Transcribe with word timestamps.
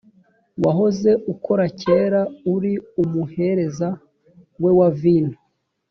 wahoze 0.63 1.11
ukora 1.33 1.65
kera 1.81 2.21
uri 2.53 2.73
umuhereza 3.01 3.89
we 4.63 4.71
wa 4.79 4.89
vino 4.99 5.35